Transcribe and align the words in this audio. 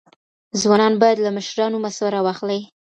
ځوانان 0.61 0.93
باید 1.01 1.17
له 1.25 1.29
مشرانو 1.37 1.77
مسوره 1.85 2.19
واخلي. 2.23 2.59